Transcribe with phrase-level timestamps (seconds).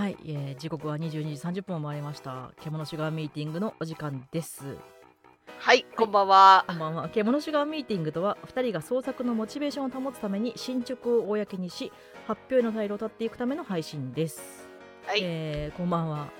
[0.00, 2.52] はい、えー時刻は22時30分を回りました。
[2.62, 4.78] 獣シュガーミーティングのお時間です。
[5.58, 6.64] はい、こんばんは。
[6.66, 6.72] こ。
[6.72, 7.10] んばんは。
[7.10, 11.92] 獣シュガーミーティングとは2人が創作のモチベーションを保つために進捗を公にし
[12.26, 14.66] 発表への退路を立っていくための配信です、
[15.04, 16.30] はい、えーこんばんは。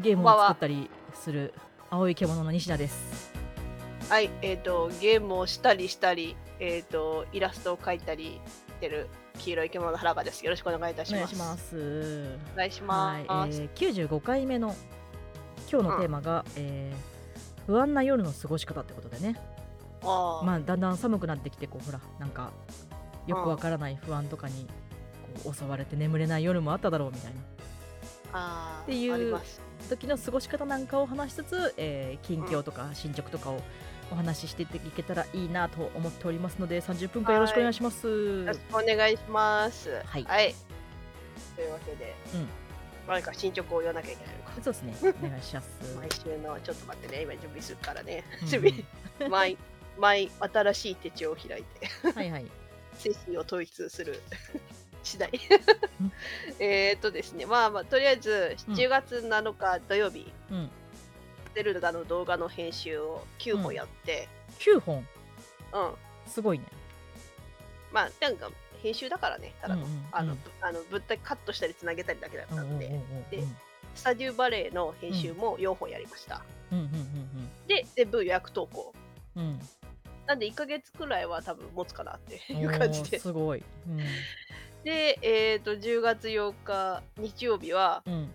[0.00, 1.54] ゲームを作ったりする
[1.90, 3.32] 青い獣の西田です。
[4.08, 9.06] はい、えっ、と、ゲームをしたりしたり、えっ、と、イラストを描いたりしてる
[9.38, 10.44] 黄色い獣の原川です。
[10.44, 11.18] よろしくお願いいたします。
[11.18, 13.30] お願いしますお願いします。
[13.30, 14.74] はい、えー、95回目の
[15.70, 17.18] 今日のテーマが、えー
[17.68, 19.36] 不安な夜の過ごし方ってことでね
[20.02, 22.50] あーまあだんだん寒くなってきてこうほらなんか
[23.26, 24.66] よくわからない不安とかに
[25.44, 27.40] こう襲われて眠れない夜もあっただろうみたいな
[28.32, 29.38] あーっていう。
[29.90, 33.60] 時の過ごし方なんかを話しつつ、えー近況とか進捗とかを
[34.10, 38.06] お話ししていけたらいいなと思っておりますので30分間よろしくお願いします。
[38.08, 40.02] よろしくお願いします。
[40.04, 40.24] はい
[41.54, 42.48] というわけで、うん
[43.08, 44.52] 何か進捗を言わなきゃいけないのか。
[44.62, 45.68] そうですね お願いします。
[45.96, 48.22] 毎週の、ちょっと待ってね、今準備するからね。
[48.42, 48.60] うん準
[49.18, 49.56] 備、毎、
[49.98, 51.86] 毎新しい手帳を開いて。
[52.14, 52.46] はいはい。
[52.98, 54.20] 精神を統一する
[55.02, 55.30] 次第
[56.00, 56.12] うん。
[56.58, 60.70] えーっとですね、まあまあ、とりあえずうん10月7日土曜日、うん
[61.58, 64.28] ゼルダの動画の編集を9本やって、
[64.60, 64.98] 9本？
[64.98, 65.04] うん、
[66.24, 66.64] すごいね。
[67.92, 68.48] まあ、なんか
[68.80, 73.42] 編集だからね、ただの、うんうんあの、うんぶあのぶったカットしたりつなげたりだけだったので、うんうんうんうんで
[73.96, 76.44] スタデューバレーの編集も4本やりました。
[76.70, 76.88] うんうん
[77.66, 78.94] で、全部予約投稿。
[79.34, 79.60] うんうん
[80.28, 82.56] なんで1ヶ月くらいは多分持つかなってうん。
[82.58, 83.18] いう感じで。
[83.18, 83.64] すごい。
[84.84, 88.30] で、えーっと、10月8日日曜日は、うんうん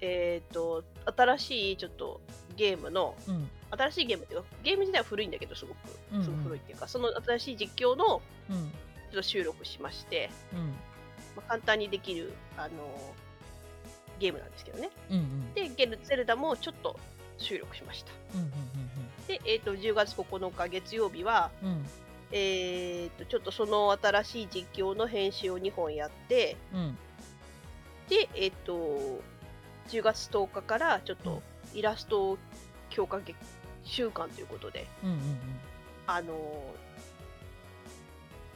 [0.00, 0.84] えっ、と、
[1.16, 2.20] 新しいちょっと
[2.56, 3.48] ゲームの、うん。
[3.70, 5.78] 新しいゲームっていうか、ゲーム自体は古いんだけど、すごく、
[6.12, 6.24] うんうん。
[6.24, 8.72] すごく古いっていうか、その新しい実況のうん。
[9.10, 10.68] ちょっと収録しまして、うん。
[11.36, 13.14] まあ、簡単にできる、あの
[14.18, 14.90] ゲームなんですけどね。
[15.10, 15.54] うんうん。
[15.54, 16.98] で、ゲルゼルダもちょっと
[17.38, 18.12] 収録しました。
[18.34, 18.50] うんうん
[19.26, 21.68] で、えっ、と、10月9日月曜日は、うん。
[21.68, 21.86] うん
[22.32, 26.98] えっ、と、ちょっとその新しい実況の編集を2本やって、うん。
[28.08, 29.20] で、えっ、と、
[29.88, 31.42] 10月10日からちょっと
[31.74, 32.38] イラスト
[32.90, 33.34] 強化月
[33.84, 35.20] 週間ということで、うんうん
[36.06, 36.64] あの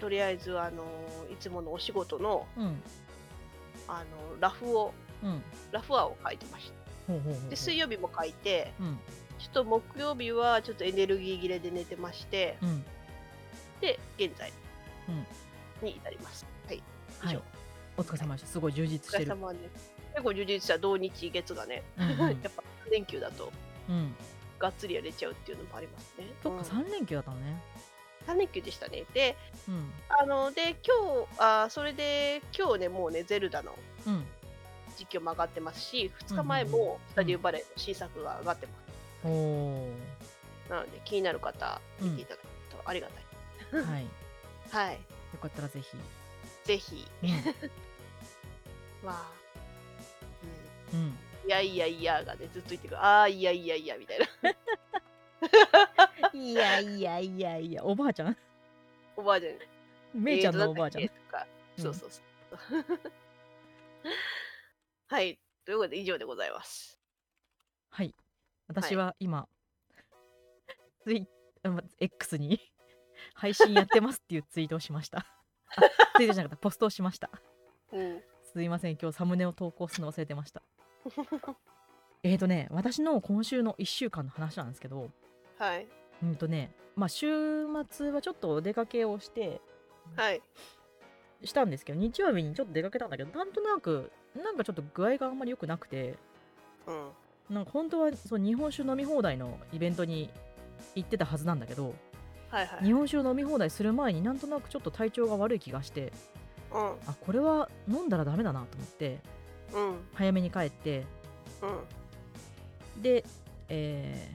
[0.01, 0.85] とりあえずあの
[1.33, 2.65] いつものお仕事のうん。
[2.65, 2.83] うん
[3.87, 5.43] あのラフをうん。
[5.71, 6.73] ラフアを書いてまし
[7.07, 7.13] た。
[7.13, 8.99] ほうほうほうで水曜日も書いてうん。
[9.39, 12.85] ちょっと木曜日はちょっとエネルギー切れで寝てましてうん。
[13.81, 14.53] で現在
[15.09, 15.87] うん。
[15.87, 16.83] に至ります、はい。
[17.25, 17.29] 以上。
[17.29, 17.43] はい。
[17.99, 18.49] お疲れ様でした。
[18.49, 19.25] すごい充実おしてる。
[19.27, 22.19] 疲れ様です結構充実した土日月がね、うんうん。
[22.43, 23.53] やっぱ3連休だと
[23.89, 24.15] うん。
[24.59, 26.27] がっつりやれちゃうっていうのもありますね。
[26.43, 26.65] そっかうん。
[26.65, 27.61] 三連休だったのね。
[28.27, 29.05] 3連休でしたね。
[29.13, 29.37] で
[29.69, 29.93] うん。
[30.09, 33.77] あので今日あそれで今日ねもうねゼルダの
[34.07, 34.27] うん。
[34.97, 36.87] 実況も上がってますし2日前うんうんうん。
[36.87, 38.85] もスタディオバレーの新作が上がってます、
[39.25, 39.91] おお
[40.71, 44.03] なので気になる方見ていただけるとありがたい、はい。
[44.05, 44.09] よ
[44.71, 44.99] はい。
[45.41, 45.97] かったらぜひ。
[46.65, 47.07] ぜひ。
[47.23, 47.31] うん。
[49.05, 49.44] まあ、
[50.95, 51.01] うん。
[51.01, 53.05] うん、いやいやいやがねずっと言ってくる。
[53.05, 54.27] ああいやいやいやみたいな。
[56.33, 57.85] いやいやいやいや。
[57.85, 58.37] おばあちゃん。
[59.17, 59.59] おばあちゃん
[60.15, 61.03] めいちゃんのおばあちゃん。
[61.03, 61.47] えーとか。
[61.77, 62.25] そうそうそう。
[65.09, 65.39] はい。
[65.65, 67.01] ということで以上でございます。
[67.91, 68.15] はい。
[68.69, 69.49] 私は今
[71.05, 71.29] ツイ
[71.63, 72.61] あま X に
[73.35, 75.19] 配信やってますっていうツイートをしました。
[75.19, 75.27] あ
[76.17, 76.63] ツイートじゃなかった。
[76.63, 77.31] ポストをしました。
[77.93, 78.23] うん。
[78.43, 78.97] すいません。
[79.01, 80.63] 今日サムネを投稿するの忘れてました
[82.23, 85.11] えーとね私の今週の1週間の話なんですけど
[85.59, 85.87] はい。
[86.23, 89.61] うんとねまあ週末はちょっとお出かけをして
[90.17, 90.43] はい。
[91.43, 96.17] したんですけど日曜日にちょっと出かけたんだけどなんとなくなんかちょっと具合があんまり良くなくて
[96.87, 97.11] うん。
[97.51, 100.31] なんか本当はそう日本酒飲み放題のイベントに
[100.95, 101.95] 行ってたはずなんだけど
[102.49, 102.85] はいはい。
[102.85, 106.13] 日本酒を飲み放題する前になんとなくちょっと体調が悪い気がして
[106.73, 106.81] うん。
[107.07, 109.21] あこれは飲んだらダメだなと思って
[109.73, 111.05] うん早めに帰って。
[112.97, 113.03] うん。
[113.03, 113.25] で
[113.69, 114.29] え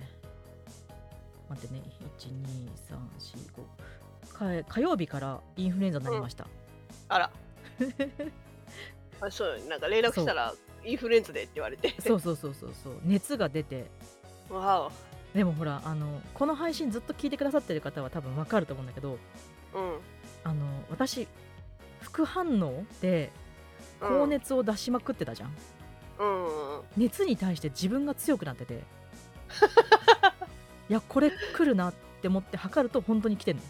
[1.48, 1.82] ー、待ってね。
[2.18, 6.48] 12345火曜日からインフルエンザになりました、
[7.10, 7.32] あら。
[9.22, 10.54] あそうなんか連絡したら
[10.86, 11.94] インフルエンザでって言われて。
[12.00, 12.94] そうそうそうそうそう。
[13.04, 13.86] 熱が出て。
[14.50, 14.92] わお。
[15.36, 19.18] でもほらあのこの配信ずっと聞いてくださってる方は多分わかると思うんだけど
[19.74, 20.00] うん。
[20.44, 21.28] あの私
[22.02, 23.32] 副反応で
[24.00, 25.56] 高熱を出しまくってたじゃん、
[26.20, 26.44] うん。
[26.46, 28.84] うん熱に対して自分が強くなってて。
[30.90, 33.64] いやこれ来るなって思って測ると本当に来てんの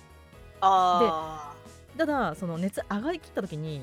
[0.62, 1.54] あ
[1.98, 3.82] ただその熱上がりきった時に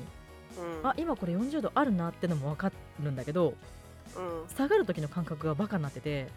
[0.57, 0.89] うん。
[0.89, 3.53] あ今これ40度あるなってのも分かるんだけど
[4.15, 4.47] うん。
[4.55, 6.29] 下がる時の感覚がバカになってて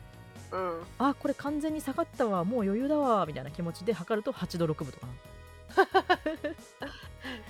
[0.53, 0.83] うん。
[0.99, 5.13] あこれ完全に下がったわもう余裕だわみたいな気持ちで測ると8度6分とかな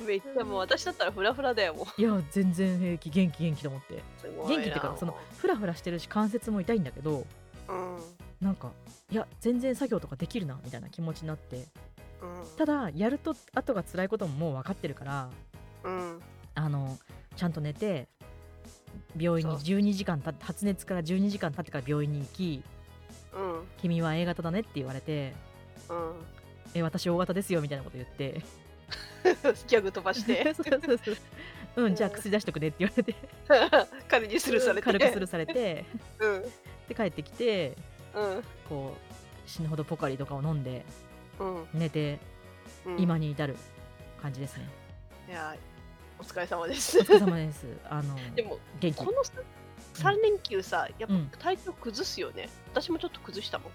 [0.06, 2.00] めっちゃもう私だったらフラフラだよもう。
[2.00, 3.10] いや全然平気。
[3.10, 4.02] 元気元気と思って。
[4.18, 4.62] すごいな。
[4.62, 7.24] 元気っていうかそのフラフラしてるし関節も痛いんだけど
[7.68, 7.96] うん。
[7.96, 8.02] うん
[8.40, 8.72] なんか
[9.10, 11.66] いや全然作業とかできるなみたいな気持ちになって。
[12.56, 15.30] ただやると後が辛いことももう分かってるから
[15.84, 16.20] うん。
[16.54, 16.98] あの
[17.36, 18.08] ちゃんと寝て
[19.16, 19.78] 病院にそう。
[19.78, 22.62] 12時間たって発熱から12時間経ってから病院に行き
[23.32, 25.34] うん「君は A 型だね」って言われて
[25.88, 26.12] うん
[26.74, 28.42] 「え私 O 型ですよ」みたいなこと言って
[29.68, 30.52] ギャグ飛ばして。
[30.54, 31.88] そうそうそうう。
[31.90, 33.14] んじゃあ薬出しとくねって言われて。
[34.08, 34.82] 軽にスルーされて。
[34.82, 35.84] 軽くスルーされて。
[36.18, 36.42] うん。
[36.88, 37.76] で帰ってきて
[38.14, 38.44] うん。
[38.68, 40.84] こう死ぬほどポカリとかを飲んで
[41.38, 41.68] うん。
[41.74, 42.18] 寝て
[42.84, 43.00] うん。
[43.00, 43.56] 今に至る
[44.20, 44.68] 感じですね、
[45.28, 45.56] いや
[46.18, 46.98] お疲れ様です。
[46.98, 47.66] お疲れ様です。
[47.88, 49.04] あのでも元気。
[49.04, 49.32] このさ
[49.94, 51.26] 3連休さやっうん。
[51.30, 53.72] ぱ体調崩すよね、私もちょっと崩したもん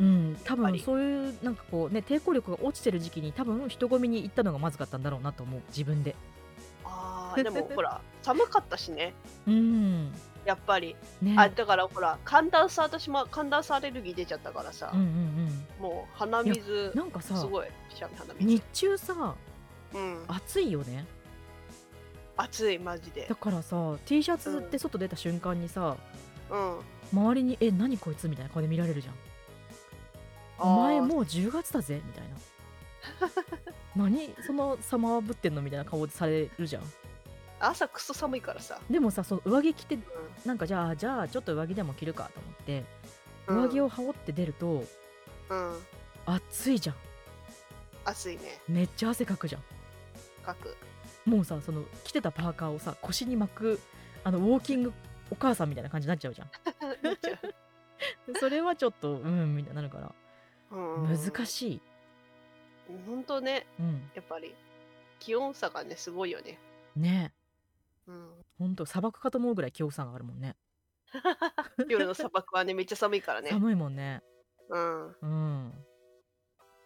[0.00, 6.16] うん多分そういうなんかこうね抵抗力が落ちてる時期に多分人混みに行ったのがまずかったんだろうなと思う自分で。
[6.84, 9.14] あー でもほら寒かったしね。
[9.46, 10.12] うん。
[10.44, 11.34] やっぱり、ね。
[11.38, 17.66] あだからほら寒暖差私も寒暖差アレルギー出ちゃったからさ、うんうんもう鼻水うんなんかさすごい
[18.40, 19.34] 日中さ
[19.94, 20.24] うん。
[20.28, 21.06] 暑いよね。
[22.36, 23.26] 暑いマジで。
[23.28, 25.96] だからさ T シャツって外出た瞬間にさ、
[26.50, 26.78] うん。
[27.12, 29.14] 周りに「え何こいつ?」みたいな顔で見られるじゃん
[30.58, 32.34] お前もう10月だぜみたいな
[34.08, 34.34] 何？
[34.46, 35.62] その様ぶってんの？
[35.62, 36.82] みたいな顔でされるじゃん。
[37.60, 40.00] 朝くそ寒いからさ、でもさその上着着てう
[40.44, 42.86] なんかじゃあじゃあちょっと上着でも着るかと思ってん。
[43.46, 44.84] 上着を羽織って出ると
[45.50, 45.78] うん。
[46.26, 46.96] 暑いじゃん。
[48.04, 48.60] 暑いね。
[48.68, 49.62] めっちゃ汗かくじゃん。
[50.44, 50.76] かく。
[51.24, 53.80] もうさその着てたパーカーをさ腰に巻く
[54.24, 54.92] あのウォーキング
[55.30, 56.50] お母さんみたいな感じになっちゃうじゃん。
[58.40, 60.06] それはちょっとうんみたいになるから。
[60.06, 60.14] うん
[60.74, 61.80] 難しい。
[63.06, 63.66] ほんとね。
[63.78, 64.10] うん。
[64.14, 64.54] やっぱり
[65.18, 66.58] 気温差がねすごいよね。
[66.96, 67.32] ね。
[68.06, 68.30] うん。
[68.58, 70.56] ほんと砂漠かと思うぐらい気温差があるもんね。
[71.88, 73.50] 夜の砂漠はねめっちゃ寒いからね。
[73.50, 74.22] 寒いもんね。
[74.68, 75.16] うん。
[75.20, 75.86] うん。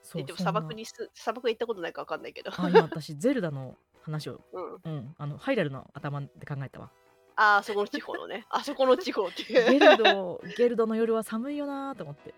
[0.02, 2.50] そうえでも砂漠にす砂漠行ったことないかわかんないけど。
[2.50, 4.74] あ今私ゼルダの話を、 うん。
[4.84, 6.90] うん、あのハイラルの頭で考えたわ。
[7.36, 8.46] ああそこの地方のね。
[8.50, 9.80] あそこの地方ってゲいう。
[9.80, 12.34] ルドゲルドの夜は寒いよなーと思って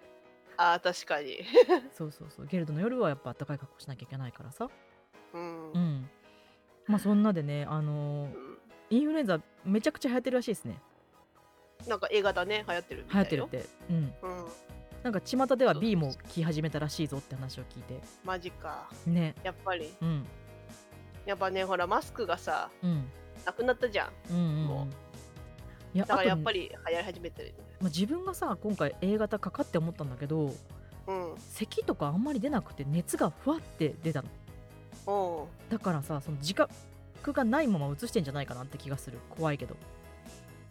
[0.60, 1.38] ああ確かに。
[1.90, 2.46] そうそうそう。
[2.46, 4.68] ゲルドの夜はやっぱ暖かい格好しなきゃいけないからさ。
[5.32, 5.72] うん。
[5.72, 6.10] うん。
[6.86, 8.58] まあそんなでねあのーうん。
[8.90, 10.78] インフルエンザめちゃくちゃ流行ってるらしいですね。
[11.88, 12.62] なんか映画だね。
[12.68, 13.66] 流行ってるみ流行ってるって。
[13.88, 13.96] うん。
[13.96, 14.12] うん。
[15.02, 17.98] なんか巷では B も来始めたらしいぞって話を聞いて。
[18.22, 18.90] マジか。
[19.06, 19.34] ね。
[19.42, 19.94] やっぱり。
[20.02, 20.26] うん。
[21.24, 23.10] やっぱねほらマスクがさうん。
[23.46, 24.12] なくなったじゃん。
[24.30, 24.84] うんうんもう。
[24.84, 24.90] ん
[25.94, 30.54] いやだからやっぱり、り流行り始めてるまあ、自分がさ今回 A 型かかって思ったんだけど
[31.06, 31.34] うん。
[31.38, 35.48] 咳とかあんまり出なくて熱がふわって出たの。
[35.70, 36.70] だからさその自覚
[37.32, 39.18] がないまま移してんじゃないかなって気がする。
[39.30, 39.76] 怖いけど。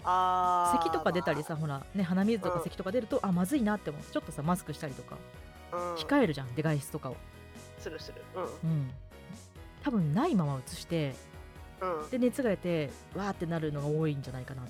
[0.04, 0.84] あー。
[0.84, 4.04] 咳とか出たりさ、ほらね鼻水とかうん咳とか出ると、あまずいなって思う。
[4.04, 5.18] ちょっとさマスクしたりとか。
[5.74, 5.96] うん。
[5.96, 7.18] 控えるじゃん、で外出とかを。
[7.80, 8.22] するする。
[8.36, 8.72] うん。
[8.72, 8.92] うん。
[9.84, 11.16] 多分ないまま移して
[11.82, 12.10] うん。
[12.10, 14.64] で熱が出てわーってなるのが多いんじゃないかな。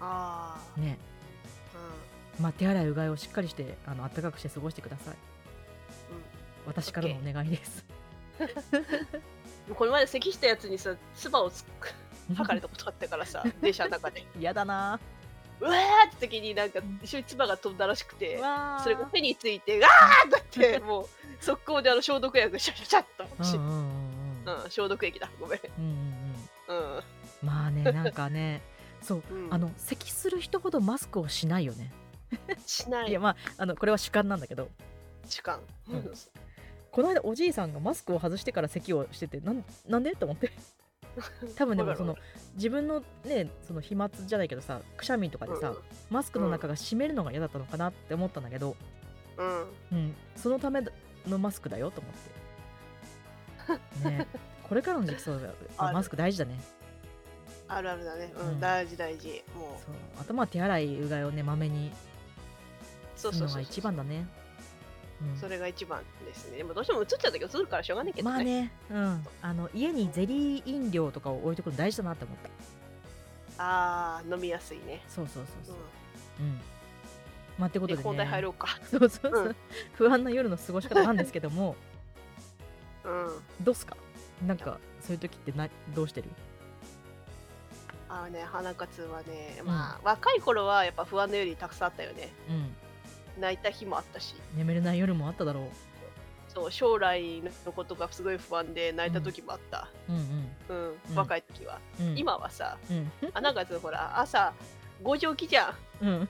[0.00, 0.98] ああね。
[0.98, 1.09] う
[2.40, 5.14] まあ手洗いうがいをしっかりしてあの暖かくして過ごしてください。
[5.14, 5.16] ん。
[6.66, 7.84] 私からのお願いです。
[7.88, 8.00] うん
[9.74, 11.94] この前咳したやつにさ唾をつく
[12.34, 14.26] 吐かれたことあったからさ 電車の中で。
[14.38, 14.98] 嫌だな。
[15.60, 18.38] うわーって時になんか一緒に唾が飛んだらしくて
[18.82, 21.06] それが手についてガーッってなってもう
[21.38, 23.44] 速攻であの消毒薬シャシャシャッと。
[23.44, 23.84] し、うんうんうん
[24.46, 24.64] うん。
[24.64, 25.30] うん、消毒液だ。
[25.38, 25.60] ごめん。
[25.78, 26.96] うんうんうん。
[26.96, 27.02] うん。
[27.42, 28.62] まあねなんかね
[29.02, 29.48] そう、うん。
[29.52, 31.92] あの咳する人ほどマスクをしないよね
[32.66, 33.10] しない。
[33.10, 34.68] いやまああのこれは主観なんだけど。
[35.26, 36.12] 時間、うん。
[36.90, 40.14] この間おじいさんがマスクを外してから咳をしててなんなんで？
[40.16, 40.50] と思って。
[41.56, 42.16] 多分でもその
[42.54, 45.74] 自分のねその飛沫じゃないけどさくしゃみとかでさ、
[46.08, 48.76] マスクの中が湿るのが嫌だったのかなって思ったんだけど、
[49.36, 49.66] うん、うん。
[49.92, 50.82] うん、そのため
[51.26, 52.12] のマスクだよと思っ
[54.02, 54.08] て。
[54.08, 54.26] ね。
[54.68, 55.40] これからの時期そう
[55.78, 56.60] だマスク大事だね。
[57.66, 58.48] あるあるだね、うん。
[58.48, 58.60] うん。
[58.60, 59.44] 大事大事。
[59.54, 59.94] もそう。
[60.20, 61.92] あとまあ手洗いうがいをねまめにう
[63.20, 64.26] そうそうそう一番だね。
[65.22, 65.38] うん。
[65.38, 66.56] それが一番ですね。
[66.58, 72.50] でもどうしても映っちゃったけど映るからしょうがないけどね,、まあね、うん、あの家にゼリー飲料とかを置いとくの大事だなって思った。
[73.62, 75.76] あー飲みやすいね、そうそうそううそう、
[76.40, 76.60] うん。
[77.58, 78.68] まあってことん、でで本題入ねろうか。
[78.90, 79.56] そうそうそう、うん。
[79.92, 81.76] 不安な夜の過ごし方なんですけども。
[83.04, 83.28] うん。
[83.62, 83.98] どうっすか？
[84.46, 86.30] なんかそういう時ってなどうしてる？
[88.08, 92.32] あーね花活はねまあ、若い頃はやっぱ不安のよりたくさんあったよね。
[92.48, 92.74] うん
[93.40, 94.34] 泣いた日もあったし。
[94.54, 95.68] 眠れない夜もあっただろ
[96.48, 100.96] そう将来のことがすごい不安で泣いた時もあった、ううんうん。
[101.08, 101.14] うん。
[101.14, 102.08] 若い時は、うん。
[102.08, 103.12] うん今はさうん。
[103.32, 104.52] 花活ほら朝
[105.04, 106.04] 5時起きじゃん。
[106.04, 106.28] うん。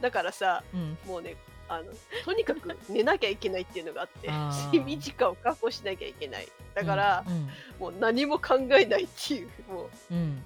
[0.00, 0.96] だからさうん。
[1.06, 1.36] もうね
[1.68, 1.92] あの
[2.24, 4.30] とにかく寝なきゃいけないっていうのがあって
[4.66, 6.48] 睡眠時間を確保しなきゃいけない。
[6.74, 7.48] だから、うん。
[7.78, 10.42] もう何も考えないっていうもうん。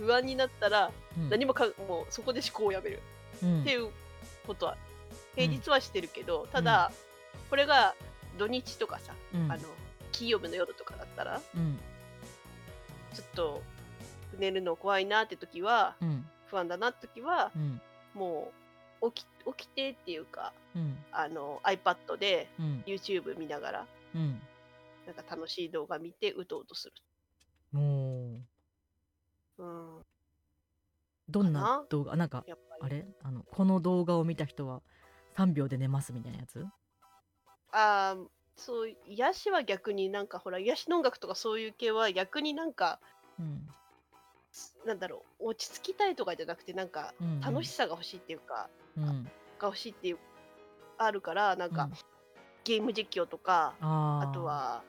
[0.00, 1.28] う不安になったらうん。
[1.28, 3.00] 何もかもうそこで思考をやめる。
[3.42, 3.60] うん。
[3.60, 3.90] っていう
[4.46, 4.76] ことは
[5.36, 6.92] 平日はしてるけど、ただ、
[7.50, 7.94] これが
[8.38, 9.52] 土日とかさ、うん。
[9.52, 9.62] あの
[10.12, 11.78] 金曜日の夜とかだったらうん。
[13.12, 13.62] ちょっと
[14.38, 16.26] 寝るの怖いなって時はうん。
[16.46, 17.80] 不安だなって時はうん。
[18.14, 18.52] も
[19.00, 20.96] う起き起きてっていうかうん。
[21.12, 22.84] あの iPad でうん。
[22.86, 24.40] YouTube 見ながらうん。
[25.06, 26.92] なんか楽しい動画見てうとうとする。
[29.58, 30.04] うん、
[31.28, 32.16] どんな動画？
[32.16, 32.44] なんか
[32.80, 33.06] あれ？
[33.22, 34.82] あのこの動画を見た人は
[35.36, 36.64] 3秒で寝ますみたいなやつ？
[37.72, 38.26] あー
[38.56, 43.00] そう癒しは逆になんかほら癒しの音楽とかそういう系は逆になんか
[43.38, 43.66] うん。
[44.86, 47.40] なんだろう落ち着きたいとかじゃなくてなんかうんうん。
[47.40, 49.24] 楽しさが欲しいっていうか、うん。
[49.24, 49.30] が
[49.62, 50.18] 欲しいっていう
[50.98, 51.92] あるからなんか、うん。
[52.62, 54.82] ゲーム実況とかあとは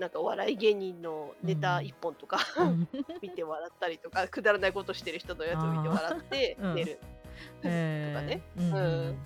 [0.00, 1.86] なんかお笑い芸人のネタうん。
[1.86, 2.88] 一本とか、うん。
[3.20, 6.74] 見て笑ったりとかくだらないことしてる人のやつを見て笑って うん。
[6.74, 8.42] 寝る、とかね。
[8.56, 8.80] うんうんうう
[9.12, 9.18] ん。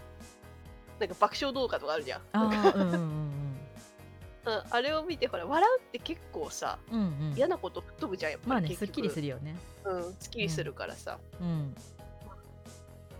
[0.99, 2.23] なんか爆笑動画とかあるじゃん。
[2.35, 3.35] うんうんうん
[4.47, 4.63] うん。
[4.69, 7.07] あれを見てほら笑うって結構さうんうん。
[7.31, 9.57] うん嫌なこと吹っ飛ぶじゃんやっぱり、まあねすっきりするよね。
[9.85, 11.75] うん、すっきりするからさ、うん。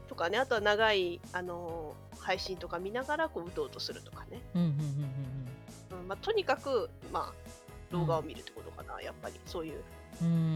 [0.09, 5.34] とかねあとは長い、あのー配信とか見ながらこううとうとするとかね、うんうんうんうん
[6.05, 7.33] まあ、とにかく、まあ、
[7.91, 9.41] 動画を見るってことかな、やっぱり。
[9.47, 9.83] そういう。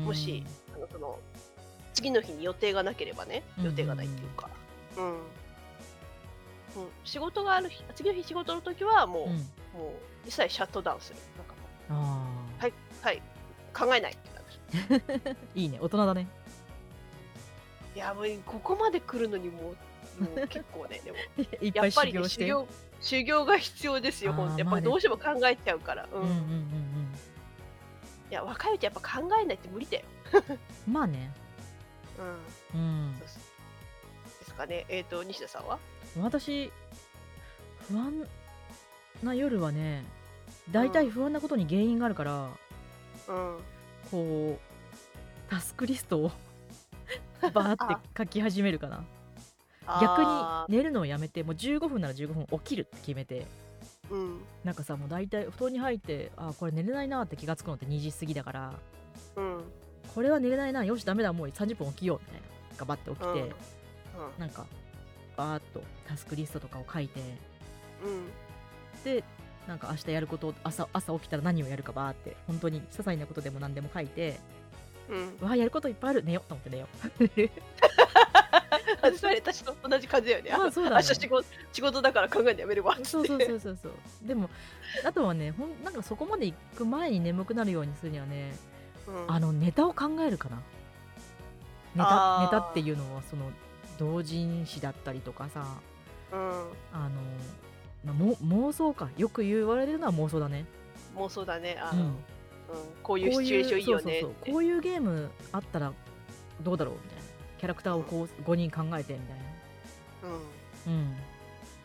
[0.05, 1.19] もしあのその
[1.93, 4.49] 次の日に予定がなければね予定がないっていうか、
[4.97, 5.05] うん。
[5.07, 5.19] うん。
[7.05, 9.31] 仕事がある日次の日仕事の時はもう,、うん。
[9.33, 9.39] も
[10.25, 11.19] う一切シャットダウンする。
[11.37, 11.55] なんか
[12.05, 12.29] も
[12.59, 13.23] はいはい。
[13.75, 15.79] 考えないってなるーいいね。
[15.81, 16.29] 大人だね。
[17.97, 19.77] いやもうここまで来るのにもう
[20.49, 21.19] 結構ねでも。
[21.61, 22.69] いっぱいやっぱり、ね、修行して修行
[23.01, 26.23] 修行が必要ですよ、本当やっぱりどうしても考えちゃうから、うん。
[26.23, 26.89] うんうんうん
[28.31, 30.05] いや若いうちはやっぱ考えないって無理だよ。
[30.87, 31.33] う んまあね。
[32.75, 32.83] うん、う
[33.13, 33.19] ん。
[33.19, 34.85] ですかね。
[34.89, 35.79] えっ、と、西田さんは？
[36.21, 36.71] 私
[37.89, 38.29] 不安
[39.23, 40.05] な夜はね
[40.71, 42.51] 大体不安なことに原因があるから、
[43.29, 43.59] うん。
[44.11, 46.31] こうタスクリストを
[47.55, 49.05] バーって書き始めるかな
[50.01, 54.41] 逆にあ寝るのをやめてもう15分なら15分起きるって決めてーうん。
[54.65, 58.73] なんかさもう大体布団に入ってあこれ寝れないなって気がつくのって2時過ぎだから
[59.37, 59.61] うん。
[60.15, 62.47] これは寝れないなよしダメだもう30分起きようみたいな
[62.79, 63.53] 頑張って起きて、うん。
[64.39, 64.67] なんか
[65.37, 67.21] バーっとタスクリストとかを書いて
[68.05, 68.29] うん。
[69.05, 69.25] で
[69.67, 74.41] なんか明日やることを朝朝起きたら何をやるかバーって本当に些細なことでも何でも書いて
[75.09, 75.47] うん。
[75.47, 76.89] わあやることいっぱいある寝ようと思って寝よ
[79.03, 80.51] あそれ私と同じ感じだよね。
[80.57, 80.97] まあそうだね。
[80.97, 83.31] 明日仕事仕事だから考えるのやめるわっうつそうって。
[83.31, 83.93] そうそうそうそう。
[84.29, 84.51] でも
[85.05, 88.55] あとはねほんなんかそこまで行く前に眠くなるようにするにはね
[89.07, 89.25] うん。
[89.33, 90.57] あのネタを考えるかな。
[90.57, 90.63] ネ
[91.99, 92.51] あー。
[92.51, 93.51] タネタっていうのはその
[93.99, 95.65] 同人誌だったりとかさ
[96.33, 96.39] うん。
[96.93, 97.21] あの、
[98.05, 99.09] まあ、も妄想か。
[99.17, 100.67] よく言われるのは妄想だね。
[101.15, 101.79] もうそうだね。
[101.81, 102.09] あの、うん。
[102.09, 102.15] うん、
[103.03, 104.21] こういうシチュエーションいいよねって。
[104.21, 104.55] そうそうそう。
[104.55, 105.93] こういうゲームあったら
[106.61, 107.23] どうだろうみたいな
[107.59, 109.37] キャラクターをこう5人考えてみたい
[110.25, 110.31] うん。
[110.33, 110.39] な
[110.87, 111.17] うん。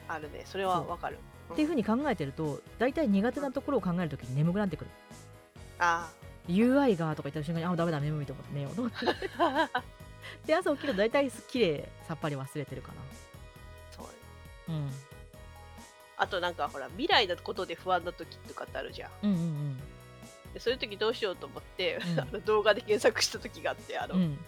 [0.08, 0.44] あるね。
[0.46, 1.18] それはわかる。
[1.52, 4.92] っていうふうに考えてると大体苦手なところを考えるときに眠くなってくる。
[5.80, 6.10] あ
[6.48, 8.54] UI がとか言った瞬間にあダメだ眠いと思って。
[8.54, 8.98] 寝ようと思って
[9.40, 9.84] あ。
[10.46, 12.94] で朝起きると大体綺麗さっぱり忘れてるか
[13.92, 14.90] そうなうん。
[16.18, 19.12] あとなんかほら未来のことで不安な時とかってあるじゃん。
[19.24, 19.78] うんうん
[20.54, 22.20] でそういう時どうしようと思って、うん。
[22.22, 24.40] あの動画で検索した時があってあの、うんうん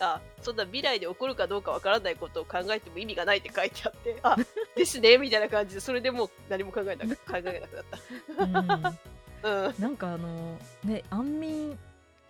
[0.00, 4.36] あそんな未来で起こるかどうかわからないことを考えても意味がないって書いてあってあ
[4.74, 8.94] ですねみたいな感じでそれでもう何も考えなく考えなくなっうんた。
[9.68, 9.74] うん。
[9.78, 11.78] なんかあのね安眠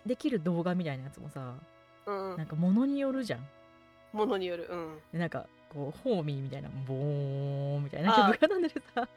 [0.05, 1.55] できる動画みたいなやつもさ
[2.05, 3.47] うんなんかものによるじゃん。
[4.13, 4.67] ものによる。
[4.69, 4.99] うん。
[5.13, 9.07] でなんかこうホーミーみたいなボーンみたいな曲がなんでるさ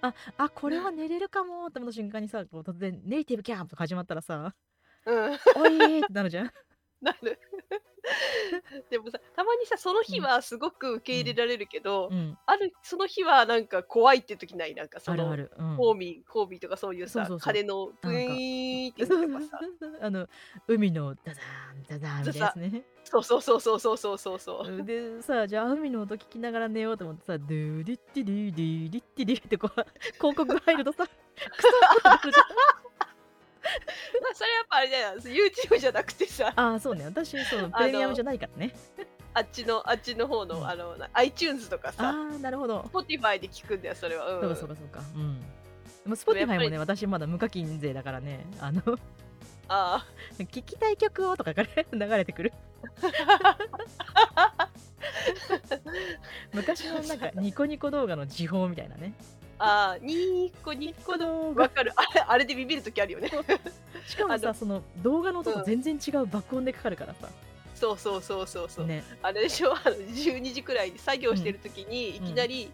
[0.00, 4.54] ああこれは 寝れるかもって思った瞬間にさこう突然ネイティブキャンプ始まったらさ
[5.06, 5.14] うん。
[5.22, 6.52] おいーってなるじゃん。
[7.02, 7.38] なる。
[8.90, 12.36] でもさたまにさその日はすごく受け入れられるけど、うん。
[12.46, 14.74] あるその日はなんか怖いって時ない？
[14.74, 19.60] なんかそのあるある、うん、ホーミーホーミーとかそういうさ鐘のブイーンってかさ
[20.00, 20.28] あの
[20.66, 21.36] 海のダダー
[21.78, 22.84] ンダダーンみたいなやつね。
[23.04, 24.82] そうそうそうそうそうそうそうそう。
[24.82, 32.46] でさじゃあ海の音聞きながら寝ようと思ってさドゥリッティリリリッティリってこう広告入るとさ クソってなるじゃん
[34.20, 36.52] まあそれやっぱあれだよ YouTube じゃなくてさ。
[36.54, 37.06] ああそうね。
[37.06, 38.74] 私そうプレミアムじゃないからね。
[39.32, 40.68] あっちのあっちの方の、うん。
[40.68, 42.10] あのな iTunes とかあさ。
[42.10, 42.82] あなるほど。
[42.92, 44.76] Spotify で聞くんだよそれは、うん、そうかそうか。
[44.76, 45.46] そうかうんで
[46.06, 48.46] も Spotify もね私まだ無課金税だからね。
[48.60, 48.82] あの
[49.68, 50.06] あ
[50.38, 52.52] 聞きたい曲をとかから流れてくる。
[56.52, 59.14] 昔のなんかニコニコ動画の時報みたいなね
[59.64, 61.92] ああーニーコニコのわかる。
[61.96, 63.30] あれあれでビビる時あるよね。
[64.06, 65.64] しかもあのさその動画の音とうん。
[65.64, 67.28] 全然違う爆音でかかるからさ、
[67.74, 69.02] そうそうそうそうそう、ね。
[69.22, 69.72] あれでしょ？
[69.74, 72.70] あの12時くらいに作業してる時に、いきなり「ニー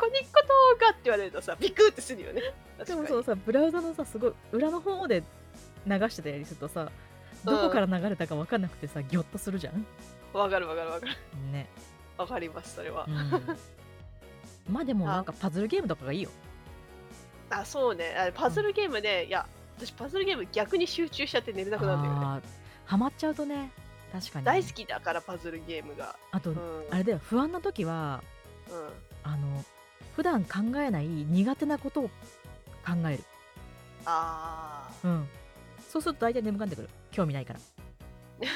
[0.00, 2.42] コニコ動画」って言われるとさビクってするよね。
[2.84, 5.22] でもそうさブラウザのさすごい裏の方で
[5.86, 6.90] 流してたりするとさ
[7.44, 9.86] どこから流れたか分かんなくてさギョッとするじゃん。
[10.32, 11.12] わかるわかるわかる。
[11.52, 11.68] ね、
[12.16, 13.58] わかりますそれは、うん、
[14.68, 15.16] まあでもあ。
[15.16, 16.30] なんかパズルゲームとかがいいよ。
[17.50, 18.14] あそうね。
[18.18, 22.20] あれパズルゲームで、いや私パズルゲーム逆に集中しちゃって寝れなくなるんだよね。
[22.22, 22.42] あー
[22.84, 23.70] ハマっちゃうとね。
[24.12, 26.16] 確かにね、大好きだからパズルゲームが。
[26.30, 26.58] あと、うん。
[26.90, 28.22] あれだよ不安な時は
[28.70, 28.88] うん。
[29.32, 29.64] あの
[30.16, 32.10] 普段考えない苦手なことを考
[33.08, 33.24] える。
[34.04, 35.28] ああうん。
[35.88, 36.88] そうすると大体眠かんでくる。
[37.10, 37.60] 興味ないから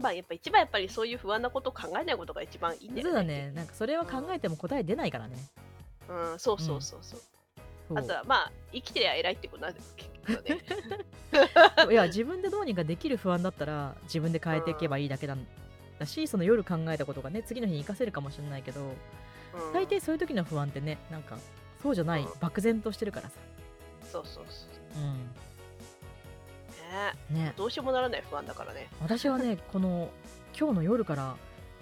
[0.00, 3.02] まあやっぱ一番やっぱりそういう不安なことを考えないことが一番いいんだよね。
[3.02, 3.52] そうだね。
[3.54, 5.36] なんかそれは考えても答え出ないからね。
[6.08, 6.38] うん。
[6.38, 7.20] そうそうそうそう、
[7.88, 7.98] そう。
[7.98, 10.58] あとはまあ生きてりゃ偉いってことなんですけどね。
[11.90, 15.46] いや自分でどうにかできる不安だったら自分で変えていけばいいだけなん
[15.98, 19.72] だしその夜考えたことがね次の日に活かせるかもしれないけどうん。
[19.72, 21.38] 大抵そういう時の不安ってねなんか
[21.82, 22.32] そうじゃないうん。
[22.40, 23.36] 漠然としてるからさ。
[24.10, 25.02] そうそうそう。
[25.02, 25.49] うねん
[27.30, 27.54] ね。
[27.56, 28.88] どうしようもならない不安だからね。
[29.00, 30.10] 私はね この
[30.58, 31.36] 今日の夜から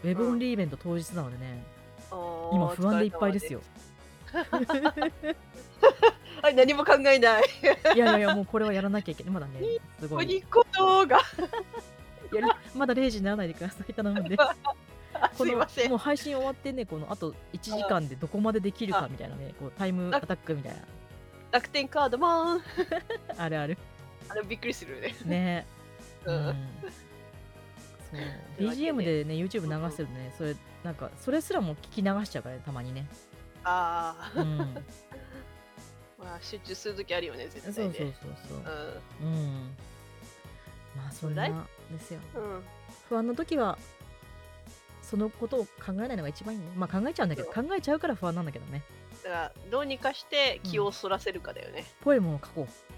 [0.05, 1.65] ウェブオンリーイベント当日なのでね、
[2.11, 3.61] おー今不安でいっぱいですよ。
[6.41, 7.43] はい 何も考えない。
[7.63, 9.33] いやいやいやもうこれはやらなきゃいけない。
[9.33, 9.61] まだね
[9.99, 10.27] すごい。
[10.27, 11.17] ニコ動画。
[11.17, 11.23] や
[12.41, 12.43] り
[12.75, 14.37] まだ0時にならないでください頼むんで。
[14.39, 14.55] あ
[15.37, 15.91] このすいません。
[15.91, 20.79] もう配信終わってねこのあと1時間でどこまでできるかみたいなねこうタイムアタックみたいな。
[21.51, 22.63] 楽天カードマン
[23.39, 23.79] あるある
[24.29, 25.15] あれびっくりするよね。
[25.25, 25.67] ね。
[26.25, 26.49] う うん。
[26.51, 26.69] ん
[28.11, 30.35] そう BGM でね YouTube 流してるとね。
[30.37, 33.07] それなんかそれすらも聞き流しちゃうからねたまにね。
[33.65, 34.59] ああ、うん。
[36.19, 38.59] まあ集中するときあるよね絶対そうそうねそうそう。
[39.23, 39.77] うん。
[40.97, 42.21] まあそんなですよ。
[43.09, 43.79] 不安の時は
[45.03, 46.67] そのことを考えないのが一番いいね。
[46.77, 48.83] まあ考えちゃうんだけど考えちゃうから不安なんだけどね。
[49.25, 52.98] だからどうにかして気をそらせるかだよね、ポエムを書こう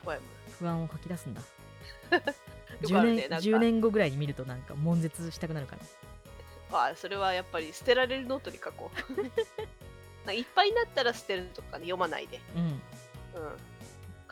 [0.00, 0.22] ポエム
[0.58, 1.40] 不安を書き出すんだ。
[2.10, 3.46] よく10年ねなんか。
[3.46, 5.82] 10年後ぐらいに見るとなんか悶絶したくなるから。
[6.72, 8.90] あそれはやっぱり捨てられるノートに書こ
[10.26, 10.32] う。
[10.32, 12.62] いっぱいになったら捨てるとかね読まないで、うん。
[12.62, 12.80] うん、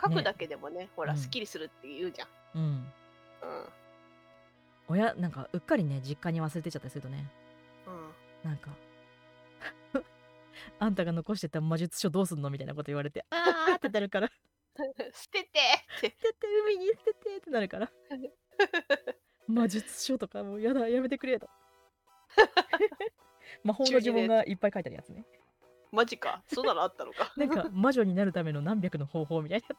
[0.01, 1.19] 書くだけでもねほらうん。
[1.19, 2.63] すっきりするって言うじゃん、うん。
[2.63, 2.89] うん。
[4.87, 7.29] 親なんかうっかりね実家に忘れてっちゃったりするとね。
[8.43, 8.71] うん、なんか
[10.79, 14.31] あんたが残してた魔術書どうすんのみたいなこと言われてあーってなるから
[15.13, 16.07] 捨ててって。
[16.07, 17.91] 捨てて海に捨ててってなるから。
[19.47, 21.49] 魔術書とかもうやだやめてくれと。
[23.63, 25.25] 魔法の呪文がいっぱい書いてあるやつね。
[25.91, 26.43] マジか。
[26.47, 27.33] そんなのあったのか。
[27.35, 29.75] なんか魔女になるための何百の方法みたいなや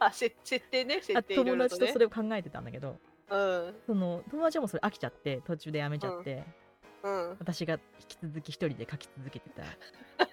[0.00, 1.80] あせ設定ね設定いろい友ろとね。
[1.80, 2.98] 達とそれを考えてたんだけど。
[3.30, 3.82] うん。
[3.86, 6.44] その友達はもうそれ飽きちゃって途中でやめちゃって、
[7.02, 7.36] うん。
[7.38, 9.62] 私が引き続き一人で書き続けてた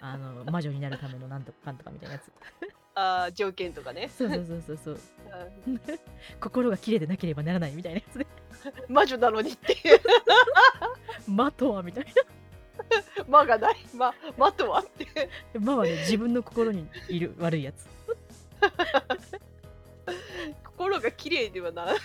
[0.00, 2.30] あの魔女になるためのなんとかかんとかみたいなやつ。
[2.94, 5.00] あー条件とかね、そうそうそうそうそう。
[5.66, 5.80] うん。
[6.40, 8.26] 心が綺麗でなければならないみたいなやつで。
[8.88, 9.76] 魔女なのにって
[11.26, 12.06] 魔とはみたい
[13.28, 13.76] 魔がない。
[13.94, 15.28] 魔魔とはって。
[15.54, 17.86] な魔はね自分の心にいる悪いやつ。
[20.64, 22.00] 心が綺麗ではならない。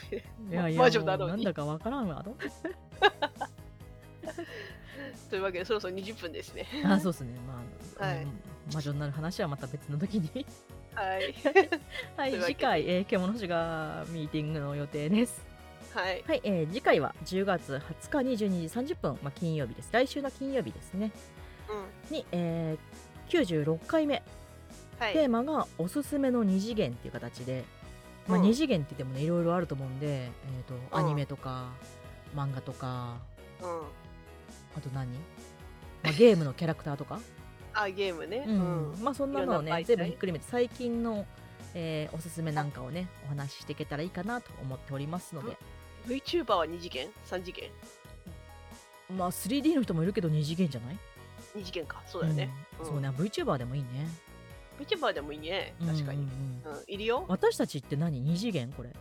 [0.49, 1.31] いやいや魔女なのに。
[1.31, 2.23] なんだかわからんわ
[4.25, 4.33] と
[5.29, 6.65] というわけでそろそろ20分ですね。
[6.83, 7.33] あそうっすね。
[7.47, 7.61] ま
[7.99, 8.23] あ、はい。
[8.23, 10.45] うん魔女になる話はまた別の時に。
[10.93, 11.35] はい。
[12.17, 15.41] はい次回、えー、獣の市がミーティングの予定です。
[15.93, 16.23] はい。
[16.27, 19.89] はい、えー次回は10月20日22時30分、まあ、金曜日です。
[19.91, 21.11] 来週の金曜日ですね。
[22.09, 22.15] うん。
[22.15, 24.23] に、えー96回目。
[24.99, 25.13] はい。
[25.13, 27.63] テーマがおすすめの二次元っていう形で。
[28.27, 28.45] まあ、うん。
[28.45, 31.05] 2次元って言ってもねいろいろあると思うんで、えー、とうん。
[31.05, 31.69] アニメとか
[32.35, 33.17] 漫画とか。
[33.61, 34.04] うん
[34.75, 35.19] あと何、ま
[36.09, 37.19] あ、ゲームのキャラクターとか、
[37.73, 38.43] あゲームね。
[38.47, 38.95] うん。
[39.01, 41.25] まあそんなのをね全部ひっくるめて最近の、
[41.73, 45.57] えーおすすめなんかをねお話ししていけたらいいかなと思っておりますので、
[46.07, 47.69] VTuber は2次元 ?3 次元？
[49.17, 50.97] まあ 3D の人もいるけど2次元じゃない
[51.55, 52.01] ?2 次元か。
[52.07, 52.85] そうだよね、うん。
[52.85, 53.09] そうね。
[53.09, 54.07] VTuber でもいいね。
[54.79, 55.73] VTuber でもいいね。
[55.85, 56.27] 確かに、ううん。
[56.27, 56.83] んうんうん。
[56.87, 57.25] いるよ。
[57.27, 58.91] 私たちって何？2次元これ。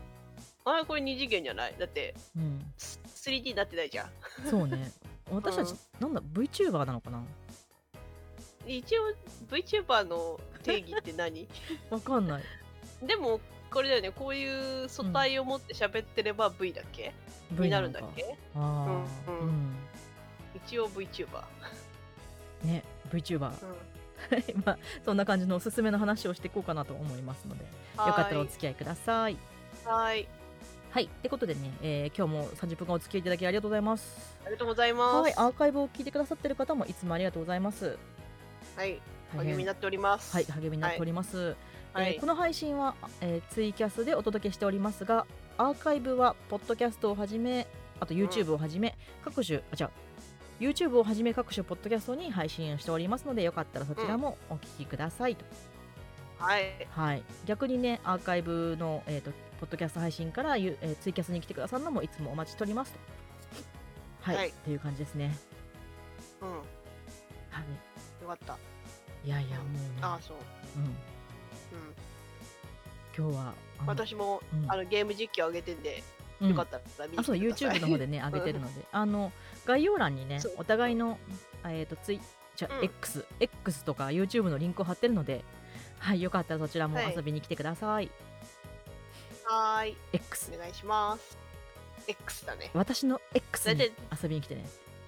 [0.67, 1.75] あれこれ2次元じゃない？
[1.79, 2.73] だってうん。
[2.77, 4.11] ス 3D になってないじゃん。
[4.51, 4.91] そうね
[5.31, 7.23] 私たち、なんだ VTuber なのかな？
[8.67, 9.03] 一応
[9.51, 11.49] VTuber の定義って何？
[11.91, 12.43] わかんない。
[13.03, 14.11] でもこれだよね。
[14.13, 17.13] こういう素体を持って喋ってれば V だっけ、
[17.53, 18.37] V になるんだっけ？
[18.55, 19.49] ああうんうん。
[19.49, 19.75] うん。
[20.55, 21.43] 一応 VTuber、
[22.63, 23.51] ね VTuber
[24.65, 27.69] まあそんな感じのおすすめの話をしていこうかなと思いますのでよ
[28.15, 29.37] かったらお付き合いください。
[29.85, 30.27] はい
[30.95, 34.37] はいってことでね、えー今日も30分間お付き合いいただきありがとうございます。
[34.45, 35.17] ありがとうございます。
[35.23, 37.99] はいアーカイブを聞いてくださってる方もいつもありがとうございます。
[38.77, 39.01] はい
[39.37, 40.33] 励みになっております。
[40.33, 41.57] はい励みになっております、
[41.95, 42.15] はい。
[42.15, 45.27] えーこの配信は、えーツイキャスでお届けしておりますが
[45.59, 47.67] アーカイブはポッドキャストをはじめ
[47.99, 49.91] あと YouTube をはじめ、各種あじゃあ
[50.61, 55.45] YouTube をはじめ各種ポッドキャストに配信しておりますのでよかったらそちらもお聞きくださいと、
[56.45, 56.87] はい。
[56.91, 57.23] はい。
[57.47, 59.31] 逆にねアーカイブの、えー、と
[59.61, 62.99] ポッドキャスト配信から、ゆえーツイキャスに来てくださるのもいつもお待ちしておりますと。
[64.21, 64.49] はい、はい。
[64.49, 65.37] っていう感じですね。
[66.43, 66.49] うん。
[66.49, 66.55] よ
[67.51, 68.27] はい。
[68.27, 68.59] かった。
[69.25, 69.79] いやいやもうね。
[70.03, 70.37] あそう。
[70.77, 70.93] うん、うん。
[73.17, 73.55] 今日は
[73.87, 74.71] 私も、うん。
[74.71, 76.03] あのゲーム実況上げてんで、
[76.41, 76.49] うん。
[76.51, 78.85] よかったら見にあそう YouTube の方でね 上げてるので。
[78.93, 79.33] あの
[79.65, 81.19] 概要欄にねお互いの
[81.65, 82.21] えっ、とツイ
[82.55, 82.85] じゃ、うん。
[82.85, 85.43] X X とか YouTube のリンクを貼ってるので
[86.05, 87.15] はいよかったらそちらもはい。
[87.17, 88.11] 遊びに来てください、
[89.47, 89.97] はーい。
[90.13, 91.39] X お願いします。
[92.07, 92.71] X だね。
[92.75, 93.95] 私の X に大体。
[94.23, 94.67] 遊びに来てね。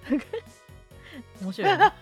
[1.39, 1.93] 面白いよね。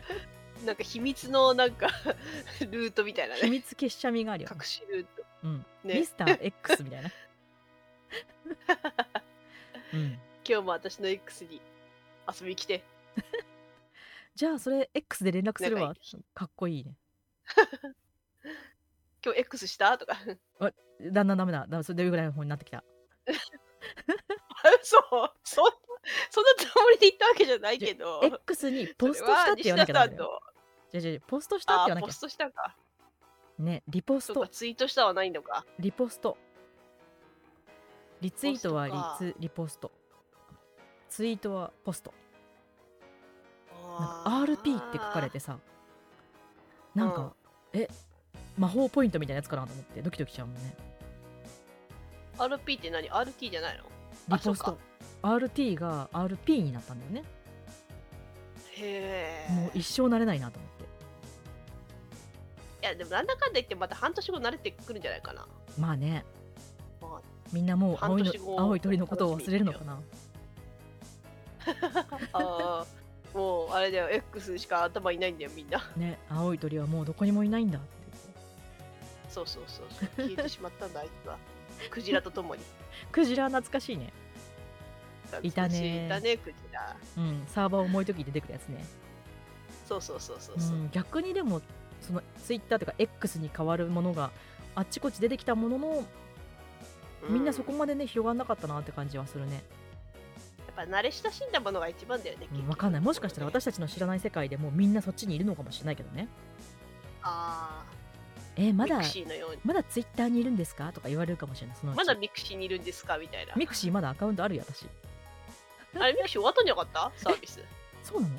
[0.64, 1.88] なんか秘密のなんか
[2.70, 4.56] ルートみたいな秘ね密結社味があるよね。
[4.58, 5.24] 隠しルート。
[5.42, 5.98] うん、ね。
[6.00, 7.10] ミスター X みたいな。
[9.92, 10.12] うん。
[10.12, 11.60] 今日も私の X に
[12.26, 12.82] 遊びに来て。
[14.34, 15.88] じゃあそれ X で連絡するわ。
[15.88, 16.24] 仲い。
[16.32, 16.94] かっこいいね
[19.24, 19.96] 今日 X した？
[19.98, 20.16] とか。
[21.00, 21.60] だんだんダメだ。
[21.60, 22.82] だんだんそれぐらいの方になってきた。
[24.82, 24.98] 嘘
[25.44, 25.70] そんな
[26.30, 28.20] そんなつもりで言ったわけじゃないけど。
[28.22, 30.24] X にポストしたって言わなきゃダメだ
[30.90, 32.06] じゃあじゃあポストしたって言わなきゃ。
[32.06, 32.76] ポストしたか。
[33.58, 34.46] ねリポスト。
[34.46, 35.64] ツイートしたはないのか。
[35.78, 36.36] リポスト。
[38.20, 39.92] リツイートはリツリポスト。
[41.08, 42.12] ツイートはポスト。
[43.72, 44.56] なんかあー。
[44.56, 45.58] RP って書かれてさ。
[46.94, 47.34] なんか、
[47.72, 47.88] え
[48.60, 50.74] 魔法ポイントみたいなやつかなと思ってドキドキしちゃうもんね。
[52.36, 53.84] RP って何 ?RT じゃないの？
[53.84, 53.88] リ
[54.34, 54.78] あポスト。
[55.22, 57.22] RT が RP になったんだよね。
[58.76, 60.84] へえもう一生慣れないなと思って。
[62.86, 65.46] いやでもなんだかんだ言ってまた半年後慣れてくるんじゃないかな。
[65.78, 66.26] まあね。
[67.00, 67.20] まあ
[67.54, 69.98] みんなもう青いの青い鳥のことを忘れるのかな。
[72.34, 73.00] あー。
[73.38, 74.10] もうあれだよ。
[74.10, 75.82] X しか頭いないんだよみんな。
[75.96, 77.99] ね青い鳥はもうどこにもいないんだって
[79.30, 81.38] そうそうそうそう消えてしまったんだあいつは。
[81.90, 82.62] クジラとともに。
[83.12, 84.12] クジラ懐かしいね。
[85.42, 85.52] い。
[85.52, 86.06] たね。
[86.06, 86.96] いたねクジラ。
[87.16, 88.84] うんサーバー重い時に出てくるやつね。
[89.86, 91.60] そうそうそうそううそう、ん、逆にでも
[92.00, 94.30] そのツイッターとか X に変わるものが
[94.74, 96.04] あっちこっち出てきたものの
[97.28, 99.62] みんなそこうまでね広がんなかったなって感じはするね、
[100.76, 103.00] やっぱ慣れ親しんだものが一番だよね、うん、分かんない。
[103.00, 106.28] もしかしたらね私たちの知らない世界でもうみんなそっちにいるのかもしれないけどね。
[107.22, 107.84] あ
[108.60, 109.58] えーまだあミクシーのように。
[109.64, 110.92] まだツイッターにいるんですか？
[110.92, 111.76] とか言われるかもしれない。
[111.80, 113.16] そのまだミクシーにいるんですか？
[113.18, 113.54] みたいな。
[113.56, 114.86] ミクシーまだアカウントあるよ私。
[115.98, 117.12] あれミクシー終わったんじゃなかった？
[117.16, 117.60] サービス。
[118.04, 118.34] そうなの？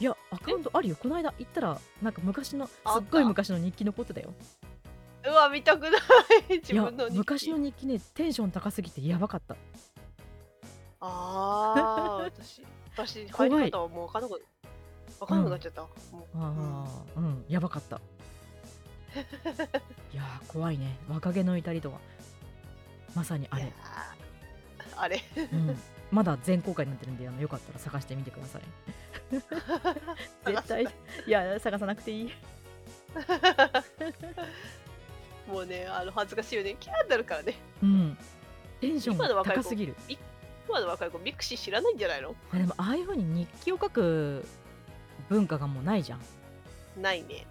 [0.00, 0.96] いやアカウントあるよ。
[0.96, 4.32] この間行ったらなんか昔のすあっごい昔の日記残ってたよ。
[5.24, 5.92] うわ見たくない。
[6.58, 9.54] 自分の昔の日記ねテンション高すぎてやばかった。
[11.00, 12.62] ああ私
[12.96, 14.42] 私入り方はもう分かんなく
[15.20, 15.92] 分かんなくなっちゃった、もう。
[16.36, 18.00] ああうん、やばかった
[20.12, 20.96] いやー怖いね。
[21.08, 21.98] 若気の至りとは。
[23.14, 23.70] まさにあれ、ー
[24.96, 25.20] あれ。
[25.52, 25.76] うん、
[26.10, 28.62] まだ全公開になってるんであのよかったら探してみてください。
[30.52, 30.84] 絶対。
[31.26, 32.32] いや探さなくていい。
[35.48, 36.76] もうねあの恥ずかしいよね。
[36.80, 37.54] キャーになるからね。
[37.82, 38.18] うん。
[38.80, 39.94] テンションが高すぎる。
[40.68, 42.34] 今の若い子ミクシー知らないんじゃないの？
[42.52, 44.46] でもああいう風に日記を書く
[45.28, 46.20] 文化がもうないじゃん
[47.00, 47.46] ないね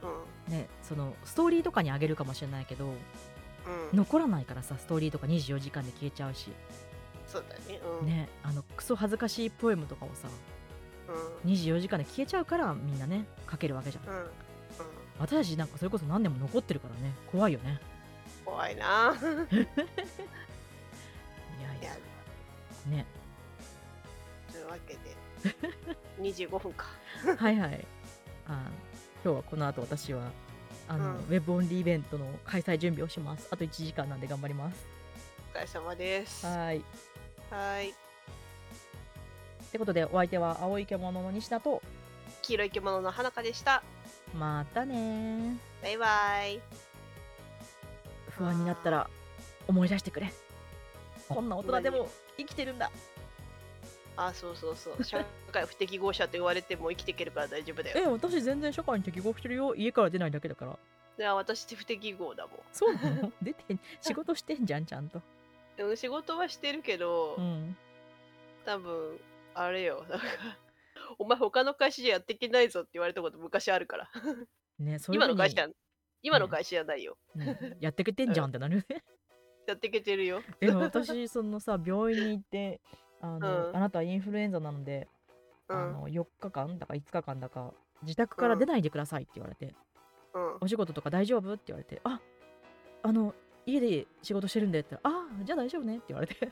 [0.47, 2.89] うんねそのストーリーとかにあげるかもしれないけどう
[3.95, 3.97] ん。
[3.97, 6.51] 残らないからさストーリーとか24時間で消えちゃうし
[7.27, 7.79] そうだね。
[8.01, 8.07] うん。
[8.07, 10.27] ねあのクソ恥ずかしいポエムとかをさ
[11.45, 14.15] 24時間で消えちゃうからみんなね書けるわけじゃんうん。
[14.15, 14.23] うん。
[14.23, 14.29] うん。
[15.19, 17.79] 私なんかそれこそ何年も残ってるからね怖いよね
[18.45, 19.13] 怖いな。
[19.51, 19.55] い
[21.63, 21.91] やいや、
[22.87, 23.05] ね
[24.51, 24.99] というわけで、
[26.19, 26.87] 25分か。
[27.37, 27.87] はいはい
[28.47, 28.69] あ
[29.23, 30.23] 今日はこの後私は
[30.87, 34.85] あの、うんウェブオンリーイベントの開催準備をしますあと1時間なんで頑張ります
[35.53, 36.45] お疲れ様です。
[36.45, 37.89] ははいーい。
[37.89, 37.93] っ
[39.71, 41.81] てことでお相手は青い獣の西田と
[42.41, 43.83] 黄色い獣の花香でした。
[44.37, 46.07] またねーバイバ
[46.45, 46.61] イ。
[48.29, 49.09] 不安になったら
[49.67, 50.31] 思い出してくれ
[51.29, 52.91] こんな大人でも生きてるんだ
[54.27, 55.03] あ、そうそうそう。
[55.03, 58.11] 社会不適合者と言われても生きていけるから大丈夫だえよ。
[58.13, 60.77] 私全然社会に適合してるよ家から出ないだけだから
[61.17, 62.59] いや、私不適合だもん。
[62.71, 63.31] そうなの？
[63.41, 65.21] 出てん仕事してんじゃん ちゃんと
[65.95, 67.75] 仕事はしてるけど、うん
[68.65, 69.19] 多分、
[69.55, 70.05] あれよ。
[70.07, 70.25] なんか、
[71.17, 74.09] お前他の会社じゃやっていけないぞって言われたこと昔あるから。
[74.77, 75.67] ねそう今の会社、
[76.21, 77.17] 今の会社じゃないよ。
[77.35, 79.03] ね やってけてんじゃんってなるよね
[79.67, 80.43] やっていけてるよ。
[80.59, 82.81] でも私そのさ病院に行って
[83.21, 83.75] あの、うん。
[83.75, 85.07] あなたはインフルエンザなので、
[85.69, 85.77] うん。
[85.77, 89.73] あの4日間だか5日間だか自宅から出ないでくださいって言われて、
[90.33, 90.57] うん。
[90.61, 91.53] お仕事とか大丈夫？
[91.53, 92.19] って言われてあ
[93.03, 93.33] あの
[93.65, 96.51] 家で仕事してるんでって言ったらあじゃあ大丈夫ねって言われて。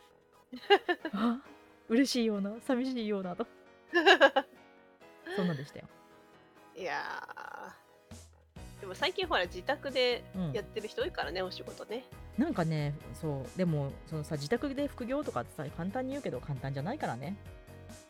[1.13, 1.41] あ
[1.89, 3.47] 嬉しいような寂しいようなと。
[5.35, 5.87] そんなんでしたよ。
[6.75, 7.88] いやー
[8.79, 12.05] でも最近ほら自宅でうんやってる人多いからね、お仕事ね。
[12.37, 17.35] なんかねそうでもそのさ自宅で副業とかってさ簡単に言うけど簡単じゃないからね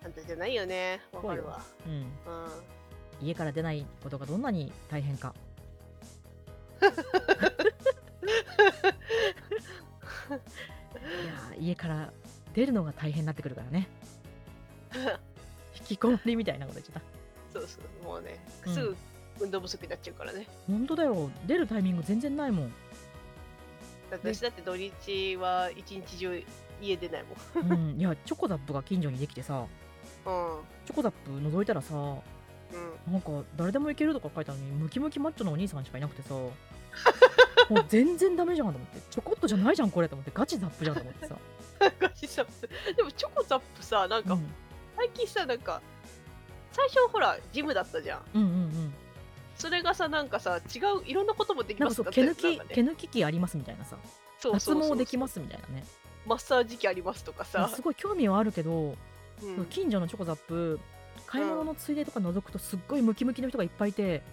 [0.05, 1.01] あんたじゃないよね。
[1.11, 1.61] わかるわ。
[1.85, 2.05] うんうん。
[3.21, 5.33] 家から出ないことがどんなに大変か
[6.79, 6.83] い
[11.25, 12.13] やー家から
[12.53, 13.87] 出るのが大変になってくるからね
[15.79, 17.03] 引きこもりみたいなこと言っちゃっ
[17.51, 18.05] そうそう。
[18.05, 18.95] もうね、うんすぐ
[19.39, 20.45] 運動不足になっちゃうからね。
[20.45, 22.73] た本当だよ出るタイミング全然ないもん、
[24.11, 26.43] 私だって土日は一日中
[26.81, 27.71] 家出ないもん。
[27.71, 29.65] うん、いやチョコザップが近所にできてさ
[30.25, 30.59] うん。
[30.85, 33.13] チョコザップ覗いたらさうん。
[33.13, 36.33] なんか誰でもいけるとか書いたのにムキムキマッチョのお兄さんしかいなくてさ
[37.69, 41.35] もう全然ダメじゃんと思ってちょこっとじゃないじゃんこれと思ってガチザップじゃんと思ってさ、
[41.99, 44.53] ガチザップでもチョコザップさ、なんかうん、
[44.97, 45.81] 最近さ、なんか、
[46.71, 48.21] 最初ほら、ジムだったじゃん。
[48.33, 48.88] うんうんうん
[49.59, 52.69] それがさ、なんかさ、違う、いろんなこともできなんますかそう毛抜き、なんかね。
[52.75, 53.97] 毛抜き器ありますみたいなさ。
[54.39, 55.83] そうそうそう脱毛できますみたいなね。
[56.25, 57.69] マッサージ機ありますとかさ。
[57.69, 58.95] すごい興味はあるけど、
[59.41, 59.65] うん。
[59.65, 60.79] 近所のチョコザップ
[61.25, 64.23] 買い物のついでとか覗くとすっごいムキムキの人がいっぱいいて、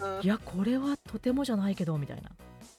[0.00, 0.20] うん。
[0.22, 2.30] いやこれはとてもじゃないけどみたいな、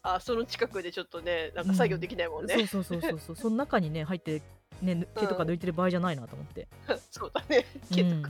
[0.02, 2.56] あ、その近くでちょっとね、なんか作業できないもんね。
[2.56, 3.36] そうそうそうそうそう。
[3.38, 4.42] その中にね入って
[4.82, 6.68] ねぬ毛とか抜いてる場合じゃないなと思って、
[7.10, 7.66] そうだね。
[7.94, 8.30] 毛とか。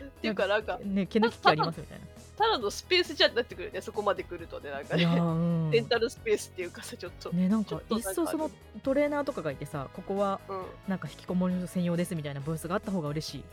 [0.00, 2.00] うんっていうか、なんか、ね毛抜き器ありますみたい
[2.36, 5.06] ただのスペースじゃんなってくるよね、そこまで来るとね、なんかね。
[5.06, 7.30] ーうんレンタルスペースっていうかさ、ちょっと。
[7.30, 8.50] ねなんかいっそその
[8.82, 10.62] トレーナーとかがいてさここはうん。
[10.88, 13.44] なんか引きこもりの人専用ですみたいなブースがあった方が嬉しい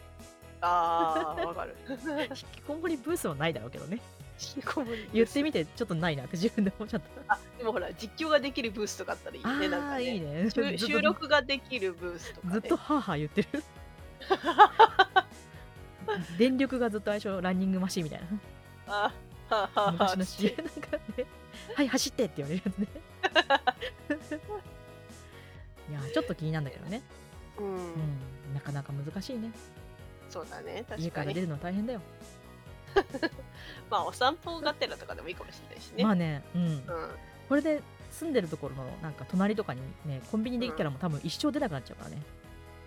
[0.61, 1.75] あー、わかる。
[1.87, 3.99] 引きこもりブースはないだろうけどね
[4.55, 10.49] 引きこもりブース言ってみてちょっとないなって自分で思っちゃったあ、でもほら、実況ができるブースとかあったらいいよね、なんかあーいいね。
[10.77, 12.53] 収録ができるブースとかね。
[12.53, 13.63] ずっとハーハー言ってる
[16.37, 18.27] 電力がずっと相性ランニングマシンみたいな
[18.87, 19.13] あ、は
[19.49, 21.25] あはあはあ昔の CM なんかね
[21.75, 22.87] はい走ってって言われるやつね
[25.89, 27.01] いやちょっと気になるんだけどね、
[27.57, 27.63] う。
[27.63, 29.51] うんん、なかなか難しいね
[30.29, 31.03] そうだね、確かに。
[31.05, 32.01] 家から出るの大変だよ、
[33.89, 36.03] まあ、お散歩がてらとかでもいいかもしれないしね。
[36.03, 36.83] まあねうんうん。
[37.47, 42.21] これで住んでるところのなんか隣とかにねコンビニできたらもう多分一生出なくなっちゃうからね、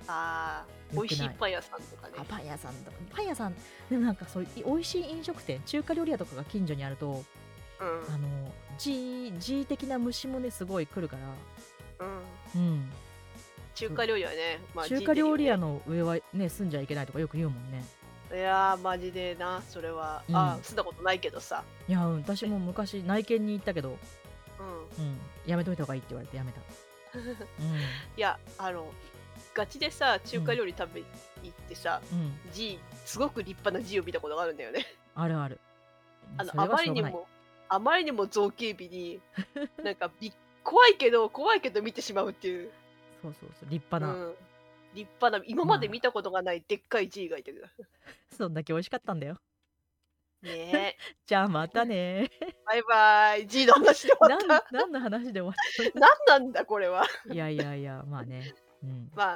[0.09, 2.25] ああ、美味しいパン屋さんとかねあ。
[2.25, 3.55] パン屋さんとかパン屋さん
[3.91, 8.15] でもなんかそういう美味しい飲食店中華料理屋とかが近所にあるとうん。
[8.15, 12.63] あの G, G 的な虫もねすごい来るからうん。
[12.63, 12.93] うん
[13.75, 15.69] 中華料理はね、まあ、中華料理屋の。
[15.69, 17.83] の上はね住んじゃいけないとかよく言うもんね
[18.33, 20.23] いやー、マジでな、それは。
[20.27, 21.65] うんあー住んだことないけどさ。
[21.87, 23.99] いやうん私も昔内見に行ったけど、
[24.59, 25.05] うん。
[25.05, 26.61] うん、やめといた方がいいって言われてやめた、
[28.17, 28.91] いや、あの、
[29.55, 31.07] ガチでさ、中華料理食べ行
[31.49, 34.87] ってさ、うんうん、G、すごく立派な G を見たことがあるんだよね。
[35.15, 35.61] あるある
[36.39, 37.27] あの、あまりにも、
[37.69, 39.21] あまりにも造形美に、
[39.83, 40.33] なんかび、
[40.65, 42.71] 怖いけど、怖いけど見てしまうっていう。
[43.23, 44.35] そうそうそう立派な、うん、
[44.95, 47.67] 立派な、今まで見たことがないでっかい G がいてる。
[48.31, 49.39] そんだけ美味しかったんだよ
[50.43, 52.31] ねじゃあまたね。
[52.67, 53.47] バイバイ。
[53.47, 54.67] G の話で終わった。
[54.73, 57.05] 何の話で終わった何なんだこれは。
[57.31, 58.53] いやいやいや、まあね。
[58.83, 59.11] うん。
[59.15, 59.31] まあ